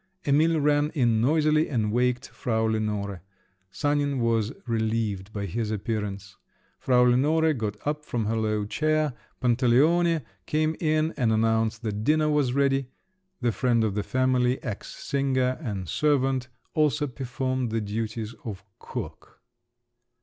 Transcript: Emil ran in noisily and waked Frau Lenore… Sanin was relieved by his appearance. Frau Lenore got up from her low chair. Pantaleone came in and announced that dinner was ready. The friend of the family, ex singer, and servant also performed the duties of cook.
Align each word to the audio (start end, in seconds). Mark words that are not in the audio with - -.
Emil 0.25 0.59
ran 0.59 0.89
in 0.95 1.21
noisily 1.21 1.69
and 1.69 1.91
waked 1.91 2.27
Frau 2.29 2.63
Lenore… 2.63 3.21
Sanin 3.69 4.17
was 4.19 4.51
relieved 4.65 5.31
by 5.31 5.45
his 5.45 5.69
appearance. 5.69 6.37
Frau 6.79 7.03
Lenore 7.03 7.53
got 7.53 7.77
up 7.85 8.03
from 8.03 8.25
her 8.25 8.35
low 8.35 8.65
chair. 8.65 9.13
Pantaleone 9.39 10.23
came 10.47 10.75
in 10.79 11.13
and 11.17 11.31
announced 11.31 11.83
that 11.83 12.03
dinner 12.03 12.29
was 12.29 12.53
ready. 12.53 12.87
The 13.41 13.51
friend 13.51 13.83
of 13.83 13.93
the 13.93 14.01
family, 14.01 14.57
ex 14.63 14.91
singer, 14.91 15.59
and 15.61 15.87
servant 15.87 16.47
also 16.73 17.05
performed 17.05 17.69
the 17.69 17.79
duties 17.79 18.33
of 18.43 18.63
cook. 18.79 19.39